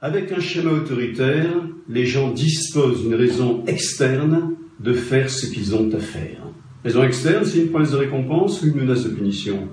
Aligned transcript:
Avec 0.00 0.30
un 0.30 0.38
schéma 0.38 0.70
autoritaire, 0.70 1.50
les 1.88 2.06
gens 2.06 2.30
disposent 2.30 3.02
d'une 3.02 3.16
raison 3.16 3.64
externe 3.66 4.54
de 4.78 4.92
faire 4.92 5.28
ce 5.28 5.46
qu'ils 5.46 5.74
ont 5.74 5.92
à 5.92 5.98
faire. 5.98 6.38
Raison 6.84 7.02
externe, 7.02 7.44
c'est 7.44 7.58
une 7.58 7.70
promesse 7.70 7.90
de 7.90 7.96
récompense 7.96 8.62
ou 8.62 8.66
une 8.66 8.76
menace 8.76 9.02
de 9.02 9.08
punition. 9.08 9.66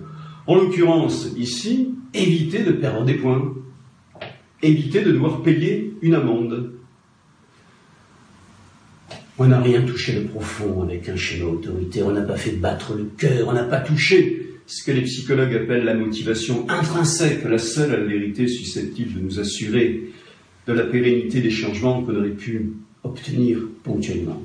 En 0.48 0.56
l'occurrence, 0.56 1.30
ici, 1.38 1.94
éviter 2.16 2.64
de 2.64 2.72
perdre 2.72 3.06
des 3.06 3.14
points, 3.14 3.54
éviter 4.64 5.04
de 5.04 5.12
devoir 5.12 5.44
payer 5.44 5.94
une 6.02 6.16
amende. 6.16 6.72
On 9.38 9.46
n'a 9.46 9.60
rien 9.60 9.84
touché 9.84 10.14
de 10.14 10.28
profond 10.28 10.82
avec 10.82 11.08
un 11.08 11.16
schéma 11.16 11.52
autoritaire, 11.52 12.08
on 12.08 12.12
n'a 12.14 12.22
pas 12.22 12.38
fait 12.38 12.54
battre 12.54 12.96
le 12.96 13.12
cœur, 13.16 13.48
on 13.48 13.54
n'a 13.54 13.66
pas 13.66 13.82
touché 13.82 14.55
ce 14.68 14.84
que 14.84 14.92
les 14.92 15.02
psychologues 15.02 15.54
appellent 15.54 15.86
la 15.86 15.94
motivation 15.94 16.68
intrinsèque, 16.70 17.44
la 17.44 17.58
seule 17.58 17.94
à 17.94 18.04
vérité 18.04 18.48
susceptible 18.48 19.14
de 19.14 19.20
nous 19.20 19.40
assurer 19.40 20.12
de 20.68 20.74
la 20.74 20.84
pérennité 20.84 21.42
des 21.42 21.52
changements 21.52 22.02
qu'on 22.02 22.16
aurait 22.16 22.30
pu 22.30 22.74
obtenir 23.04 23.60
ponctuellement. 23.84 24.42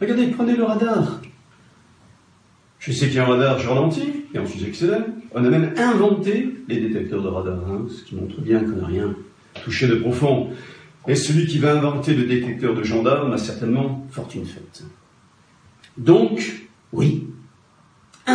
Regardez, 0.00 0.26
prenez 0.26 0.56
le 0.56 0.64
radar. 0.64 1.22
Je 2.80 2.90
sais 2.90 3.06
qu'il 3.06 3.16
y 3.16 3.18
a 3.20 3.24
un 3.24 3.28
radar, 3.28 3.60
je 3.60 3.68
ralentis, 3.68 4.12
et 4.34 4.38
ensuite 4.40 4.66
excellent. 4.66 5.06
On 5.34 5.44
a 5.44 5.48
même 5.48 5.72
inventé 5.76 6.48
les 6.66 6.80
détecteurs 6.80 7.22
de 7.22 7.28
radar, 7.28 7.60
hein, 7.68 7.86
ce 7.88 8.02
qui 8.02 8.16
montre 8.16 8.40
bien 8.40 8.58
qu'on 8.58 8.80
n'a 8.80 8.86
rien 8.86 9.14
touché 9.64 9.86
de 9.86 9.94
profond. 9.94 10.50
Et 11.06 11.14
celui 11.14 11.46
qui 11.46 11.58
va 11.58 11.76
inventer 11.76 12.14
le 12.14 12.24
détecteur 12.24 12.74
de 12.74 12.82
gendarme 12.82 13.32
a 13.32 13.38
certainement 13.38 14.04
fortune 14.10 14.44
faite. 14.44 14.84
Donc, 15.96 16.66
oui, 16.92 17.26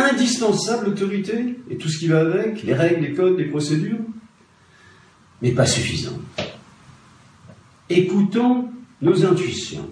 indispensable 0.06 0.88
autorité 0.88 1.56
et 1.70 1.76
tout 1.76 1.88
ce 1.88 1.98
qui 1.98 2.08
va 2.08 2.20
avec, 2.20 2.62
les 2.62 2.74
règles, 2.74 3.02
les 3.02 3.14
codes, 3.14 3.38
les 3.38 3.46
procédures, 3.46 3.98
mais 5.42 5.52
pas 5.52 5.66
suffisant. 5.66 6.18
Écoutons 7.90 8.70
nos 9.00 9.24
intuitions. 9.24 9.88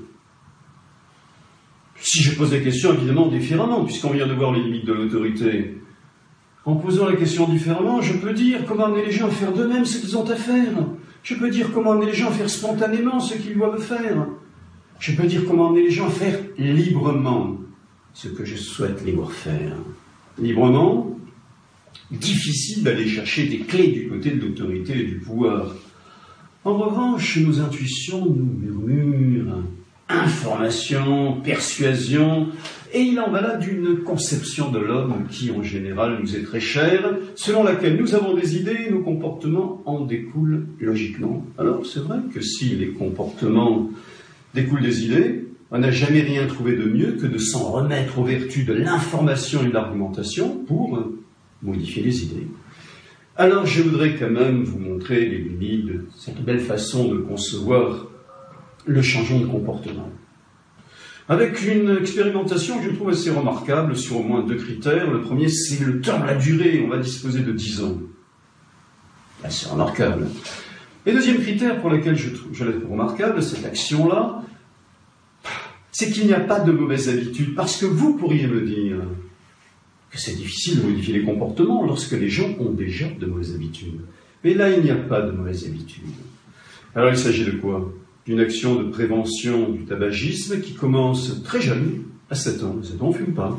Si 1.98 2.22
je 2.22 2.34
pose 2.36 2.52
la 2.52 2.60
question 2.60 2.92
évidemment 2.92 3.28
différemment, 3.28 3.84
puisqu'on 3.84 4.10
vient 4.10 4.26
de 4.26 4.34
voir 4.34 4.52
les 4.52 4.62
limites 4.62 4.84
de 4.84 4.92
l'autorité, 4.92 5.80
en 6.64 6.76
posant 6.76 7.08
la 7.08 7.16
question 7.16 7.48
différemment, 7.48 8.02
je 8.02 8.14
peux 8.14 8.32
dire 8.32 8.64
comment 8.66 8.86
amener 8.86 9.06
les 9.06 9.12
gens 9.12 9.28
à 9.28 9.30
faire 9.30 9.52
d'eux-mêmes 9.52 9.84
ce 9.84 9.98
qu'ils 9.98 10.16
ont 10.16 10.28
à 10.28 10.34
faire. 10.34 10.72
Je 11.22 11.34
peux 11.34 11.48
dire 11.48 11.72
comment 11.72 11.92
amener 11.92 12.06
les 12.06 12.14
gens 12.14 12.28
à 12.28 12.32
faire 12.32 12.50
spontanément 12.50 13.20
ce 13.20 13.34
qu'ils 13.36 13.56
doivent 13.56 13.80
faire. 13.80 14.26
Je 14.98 15.12
peux 15.12 15.26
dire 15.26 15.44
comment 15.46 15.68
amener 15.68 15.82
les 15.82 15.90
gens 15.90 16.08
à 16.08 16.10
faire 16.10 16.38
librement 16.58 17.58
ce 18.16 18.28
que 18.28 18.46
je 18.46 18.56
souhaite 18.56 19.04
les 19.04 19.12
voir 19.12 19.30
faire. 19.30 19.76
Librement, 20.38 21.18
difficile 22.10 22.82
d'aller 22.82 23.06
chercher 23.06 23.46
des 23.46 23.58
clés 23.58 23.88
du 23.88 24.08
côté 24.08 24.30
de 24.30 24.40
l'autorité 24.40 24.98
et 24.98 25.04
du 25.04 25.16
pouvoir. 25.16 25.74
En 26.64 26.78
revanche, 26.78 27.36
nos 27.38 27.60
intuitions 27.60 28.24
nous 28.24 28.56
murmurent 28.58 29.62
information, 30.08 31.40
persuasion, 31.42 32.48
et 32.94 33.00
il 33.00 33.20
en 33.20 33.30
va 33.30 33.42
là 33.42 33.56
d'une 33.56 33.98
conception 33.98 34.70
de 34.70 34.78
l'homme 34.78 35.26
qui, 35.30 35.50
en 35.50 35.62
général, 35.62 36.18
nous 36.22 36.36
est 36.36 36.42
très 36.42 36.60
chère, 36.60 37.18
selon 37.34 37.64
laquelle 37.64 38.00
nous 38.00 38.14
avons 38.14 38.34
des 38.34 38.56
idées 38.56 38.86
et 38.86 38.90
nos 38.90 39.02
comportements 39.02 39.82
en 39.84 40.06
découlent 40.06 40.68
logiquement. 40.80 41.44
Alors, 41.58 41.84
c'est 41.84 42.00
vrai 42.00 42.18
que 42.32 42.40
si 42.40 42.76
les 42.76 42.92
comportements 42.92 43.90
découlent 44.54 44.82
des 44.82 45.04
idées, 45.04 45.46
on 45.70 45.78
n'a 45.78 45.90
jamais 45.90 46.20
rien 46.20 46.46
trouvé 46.46 46.76
de 46.76 46.84
mieux 46.84 47.12
que 47.12 47.26
de 47.26 47.38
s'en 47.38 47.70
remettre 47.72 48.18
aux 48.18 48.24
vertus 48.24 48.64
de 48.64 48.72
l'information 48.72 49.62
et 49.64 49.68
de 49.68 49.72
l'argumentation 49.72 50.58
pour 50.64 51.02
modifier 51.62 52.02
les 52.02 52.22
idées. 52.24 52.46
Alors 53.36 53.66
je 53.66 53.82
voudrais 53.82 54.14
quand 54.14 54.30
même 54.30 54.64
vous 54.64 54.78
montrer 54.78 55.26
les 55.26 55.38
limites 55.38 55.86
de 55.86 56.06
cette 56.16 56.42
belle 56.42 56.60
façon 56.60 57.08
de 57.08 57.18
concevoir 57.18 58.06
le 58.86 59.02
changement 59.02 59.40
de 59.40 59.46
comportement. 59.46 60.08
Avec 61.28 61.66
une 61.66 61.96
expérimentation 62.00 62.78
que 62.78 62.84
je 62.84 62.94
trouve 62.94 63.10
assez 63.10 63.30
remarquable 63.30 63.96
sur 63.96 64.18
au 64.18 64.22
moins 64.22 64.44
deux 64.44 64.54
critères. 64.54 65.10
Le 65.10 65.22
premier, 65.22 65.48
c'est 65.48 65.84
le 65.84 66.00
temps, 66.00 66.24
la 66.24 66.36
durée. 66.36 66.84
On 66.86 66.88
va 66.88 66.98
disposer 66.98 67.40
de 67.40 67.50
10 67.50 67.82
ans. 67.82 67.98
C'est 69.48 69.68
remarquable. 69.68 70.28
Et 71.04 71.12
deuxième 71.12 71.38
critère 71.38 71.80
pour 71.80 71.90
lequel 71.90 72.16
je, 72.16 72.28
je 72.52 72.64
la 72.64 72.72
trouve 72.72 72.92
remarquable, 72.92 73.42
cette 73.42 73.64
action-là, 73.64 74.42
c'est 75.98 76.10
qu'il 76.10 76.26
n'y 76.26 76.34
a 76.34 76.40
pas 76.40 76.60
de 76.60 76.72
mauvaise 76.72 77.08
habitude, 77.08 77.54
parce 77.54 77.78
que 77.78 77.86
vous 77.86 78.18
pourriez 78.18 78.46
me 78.46 78.60
dire 78.60 78.98
que 80.10 80.20
c'est 80.20 80.36
difficile 80.36 80.82
de 80.82 80.86
modifier 80.88 81.14
les 81.14 81.24
comportements 81.24 81.86
lorsque 81.86 82.12
les 82.12 82.28
gens 82.28 82.54
ont 82.58 82.70
déjà 82.70 83.08
de 83.08 83.24
mauvaises 83.24 83.54
habitudes. 83.54 84.02
Mais 84.44 84.52
là, 84.52 84.68
il 84.68 84.84
n'y 84.84 84.90
a 84.90 84.96
pas 84.96 85.22
de 85.22 85.30
mauvaise 85.30 85.64
habitude. 85.64 86.04
Alors 86.94 87.08
il 87.08 87.16
s'agit 87.16 87.46
de 87.46 87.52
quoi? 87.52 87.94
D'une 88.26 88.40
action 88.40 88.74
de 88.74 88.90
prévention 88.90 89.70
du 89.70 89.86
tabagisme 89.86 90.60
qui 90.60 90.74
commence 90.74 91.42
très 91.44 91.62
jeune, 91.62 92.02
à 92.28 92.34
7 92.34 92.62
ans. 92.64 92.76
7 92.82 93.00
ans, 93.00 93.06
on 93.06 93.12
ne 93.12 93.16
fume 93.16 93.32
pas. 93.32 93.58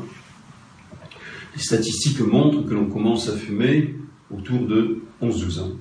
Les 1.56 1.60
statistiques 1.60 2.20
montrent 2.20 2.68
que 2.68 2.74
l'on 2.74 2.86
commence 2.86 3.28
à 3.28 3.36
fumer 3.36 3.96
autour 4.32 4.60
de 4.60 5.00
11-12 5.20 5.60
ans. 5.60 5.72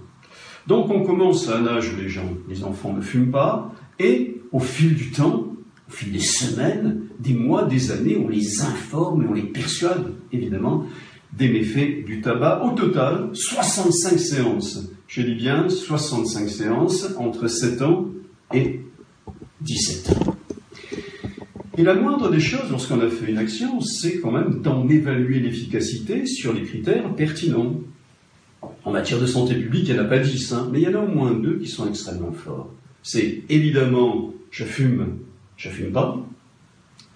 Donc 0.65 0.89
on 0.89 1.03
commence 1.03 1.49
à 1.49 1.59
un 1.59 1.67
âge 1.67 1.93
où 1.93 1.97
les 2.01 2.09
gens, 2.09 2.33
les 2.49 2.63
enfants 2.63 2.93
ne 2.93 3.01
fument 3.01 3.29
pas, 3.29 3.71
et 3.99 4.41
au 4.51 4.59
fil 4.59 4.95
du 4.95 5.11
temps, 5.11 5.46
au 5.87 5.91
fil 5.91 6.11
des 6.11 6.19
semaines, 6.19 7.01
des 7.19 7.33
mois, 7.33 7.65
des 7.65 7.91
années, 7.91 8.17
on 8.17 8.27
les 8.27 8.61
informe 8.61 9.23
et 9.23 9.27
on 9.27 9.33
les 9.33 9.43
persuade, 9.43 10.13
évidemment, 10.31 10.85
des 11.33 11.49
méfaits 11.49 12.05
du 12.05 12.21
tabac. 12.21 12.63
Au 12.63 12.71
total, 12.71 13.29
65 13.33 14.19
séances. 14.19 14.89
Je 15.07 15.21
dis 15.21 15.35
bien 15.35 15.69
65 15.69 16.49
séances 16.49 17.07
entre 17.17 17.47
7 17.47 17.81
ans 17.81 18.07
et 18.53 18.81
17 19.61 20.09
ans. 20.11 20.35
Et 21.77 21.83
la 21.83 21.93
moindre 21.93 22.31
des 22.31 22.39
choses 22.39 22.69
lorsqu'on 22.71 22.99
a 22.99 23.07
fait 23.07 23.31
une 23.31 23.37
action, 23.37 23.79
c'est 23.81 24.19
quand 24.19 24.31
même 24.31 24.61
d'en 24.61 24.89
évaluer 24.89 25.39
l'efficacité 25.39 26.25
sur 26.25 26.51
les 26.51 26.63
critères 26.63 27.13
pertinents. 27.15 27.75
En 28.83 28.91
matière 28.91 29.19
de 29.19 29.27
santé 29.27 29.53
publique, 29.53 29.87
il 29.87 29.93
n'y 29.93 29.99
en 29.99 30.03
a 30.03 30.07
pas 30.07 30.17
10, 30.17 30.53
hein, 30.53 30.69
mais 30.71 30.81
il 30.81 30.85
y 30.85 30.87
en 30.87 30.99
a 30.99 31.03
au 31.03 31.07
moins 31.07 31.33
deux 31.33 31.59
qui 31.59 31.67
sont 31.67 31.87
extrêmement 31.87 32.31
forts. 32.31 32.73
C'est 33.03 33.43
évidemment, 33.49 34.33
je 34.49 34.63
fume 34.63 35.19
je 35.57 35.69
fume 35.69 35.91
pas. 35.91 36.17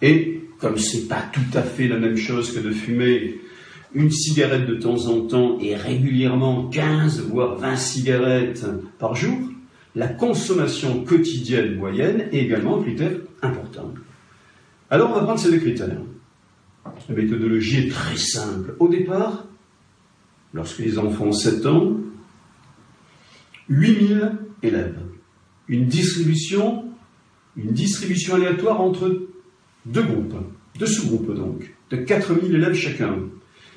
Et 0.02 0.42
comme 0.60 0.78
c'est 0.78 1.08
pas 1.08 1.24
tout 1.32 1.58
à 1.58 1.62
fait 1.62 1.88
la 1.88 1.98
même 1.98 2.18
chose 2.18 2.54
que 2.54 2.60
de 2.60 2.72
fumer 2.72 3.40
une 3.94 4.12
cigarette 4.12 4.68
de 4.68 4.76
temps 4.76 5.08
en 5.08 5.22
temps 5.22 5.58
et 5.60 5.76
régulièrement 5.76 6.68
15 6.70 7.28
voire 7.28 7.56
20 7.58 7.76
cigarettes 7.76 8.66
par 9.00 9.16
jour, 9.16 9.38
la 9.96 10.08
consommation 10.08 11.04
quotidienne 11.04 11.76
moyenne 11.76 12.28
est 12.32 12.40
également 12.40 12.80
un 12.80 12.84
critère 12.84 13.12
important. 13.42 13.94
Alors 14.90 15.12
on 15.12 15.16
va 15.16 15.22
prendre 15.22 15.40
ces 15.40 15.52
deux 15.52 15.60
critères. 15.60 15.98
La 17.10 17.16
méthodologie 17.16 17.88
est 17.88 17.92
très 17.92 18.18
simple. 18.18 18.76
Au 18.80 18.88
départ, 18.88 19.46
lorsque 20.54 20.80
les 20.80 20.98
enfants 20.98 21.26
ont 21.26 21.32
7 21.32 21.66
ans, 21.66 21.98
8000 23.70 24.32
élèves. 24.64 25.00
Une 25.68 25.86
distribution 25.86 26.91
une 27.58 27.72
distribution 27.72 28.36
aléatoire 28.36 28.82
entre 28.82 29.28
deux 29.86 30.04
groupes, 30.04 30.36
deux 30.80 30.86
sous-groupes 30.86 31.34
donc, 31.36 31.74
de 31.90 31.98
4000 31.98 32.54
élèves 32.56 32.76
chacun. 32.76 33.18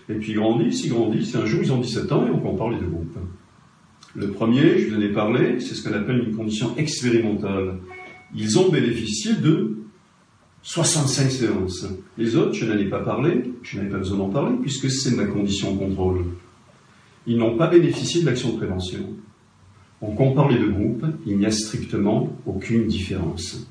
Et 0.09 0.15
puis 0.15 0.33
ils 0.33 0.37
grandissent, 0.37 0.85
ils 0.85 0.91
grandissent, 0.91 1.35
un 1.35 1.47
jour 1.47 1.61
ils 1.63 1.73
ont 1.73 1.81
17 1.81 2.13
ans 2.13 2.27
et 2.27 2.31
on 2.31 2.39
compare 2.39 2.71
les 2.71 2.79
deux 2.79 2.87
groupes. 2.87 3.19
Le 4.15 4.31
premier, 4.31 4.79
je 4.79 4.89
vous 4.89 4.97
en 4.97 5.01
ai 5.01 5.09
parlé, 5.09 5.61
c'est 5.61 5.75
ce 5.75 5.83
qu'on 5.83 5.95
appelle 5.95 6.29
une 6.29 6.37
condition 6.37 6.77
expérimentale. 6.77 7.79
Ils 8.35 8.59
ont 8.59 8.69
bénéficié 8.69 9.35
de 9.35 9.77
65 10.63 11.31
séances. 11.31 11.87
Les 12.17 12.37
autres, 12.37 12.53
je 12.53 12.65
n'en 12.65 12.79
ai 12.79 12.85
pas 12.85 13.01
parlé, 13.01 13.53
je 13.63 13.77
n'avais 13.77 13.91
pas 13.91 13.99
besoin 13.99 14.19
d'en 14.19 14.29
parler, 14.29 14.57
puisque 14.63 14.91
c'est 14.91 15.17
ma 15.17 15.25
condition 15.25 15.77
contrôle. 15.77 16.25
Ils 17.27 17.39
n'ont 17.39 17.57
pas 17.57 17.67
bénéficié 17.67 18.21
de 18.21 18.27
l'action 18.27 18.53
de 18.53 18.59
prévention 18.59 19.15
on 20.07 20.15
compare 20.15 20.49
les 20.51 20.59
deux 20.59 20.71
groupes, 20.71 21.05
il 21.27 21.39
n'y 21.39 21.47
a 21.47 21.51
strictement 21.51 22.37
aucune 22.47 22.87
différence. 22.87 23.67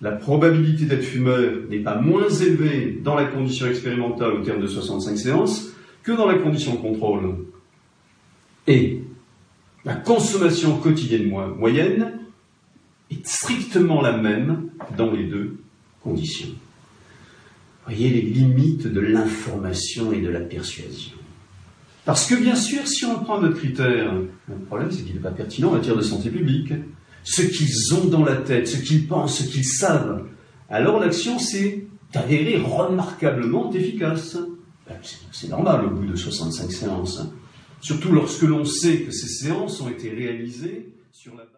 La 0.00 0.12
probabilité 0.12 0.86
d'être 0.86 1.04
fumeur 1.04 1.68
n'est 1.68 1.80
pas 1.80 2.00
moins 2.00 2.28
élevée 2.28 2.98
dans 3.02 3.14
la 3.14 3.26
condition 3.26 3.66
expérimentale 3.66 4.32
au 4.32 4.42
terme 4.42 4.60
de 4.60 4.66
65 4.66 5.18
séances 5.18 5.72
que 6.02 6.12
dans 6.12 6.26
la 6.26 6.38
condition 6.38 6.76
contrôle. 6.76 7.36
Et 8.66 9.02
la 9.84 9.94
consommation 9.94 10.78
quotidienne 10.78 11.28
moyenne 11.28 12.12
est 13.10 13.26
strictement 13.26 14.00
la 14.00 14.16
même 14.16 14.70
dans 14.96 15.12
les 15.12 15.24
deux 15.24 15.58
conditions. 16.02 16.48
Voyez 17.84 18.10
les 18.10 18.22
limites 18.22 18.86
de 18.86 19.00
l'information 19.00 20.12
et 20.12 20.20
de 20.20 20.28
la 20.28 20.40
persuasion. 20.40 21.12
Parce 22.04 22.26
que 22.26 22.34
bien 22.34 22.54
sûr, 22.54 22.86
si 22.86 23.04
on 23.04 23.22
prend 23.22 23.40
notre 23.40 23.56
critère, 23.56 24.14
le 24.48 24.54
problème 24.66 24.90
c'est 24.90 25.02
qu'il 25.02 25.14
n'est 25.14 25.20
pas 25.20 25.30
pertinent 25.30 25.68
en 25.68 25.72
matière 25.72 25.96
de 25.96 26.02
santé 26.02 26.30
publique. 26.30 26.72
Ce 27.24 27.42
qu'ils 27.42 27.94
ont 27.94 28.06
dans 28.06 28.24
la 28.24 28.36
tête, 28.36 28.66
ce 28.66 28.78
qu'ils 28.78 29.06
pensent, 29.06 29.38
ce 29.38 29.44
qu'ils 29.44 29.64
savent, 29.64 30.26
alors 30.68 31.00
l'action 31.00 31.38
s'est 31.38 31.86
avérée 32.14 32.56
remarquablement 32.56 33.72
efficace. 33.72 34.36
Ben, 34.88 34.96
c'est 35.32 35.48
normal 35.48 35.86
au 35.86 35.90
bout 35.90 36.06
de 36.06 36.16
65 36.16 36.72
séances. 36.72 37.20
Surtout 37.80 38.12
lorsque 38.12 38.42
l'on 38.42 38.64
sait 38.64 39.00
que 39.00 39.10
ces 39.10 39.28
séances 39.28 39.80
ont 39.80 39.88
été 39.88 40.10
réalisées 40.10 40.92
sur 41.12 41.34
la 41.34 41.44
base 41.44 41.48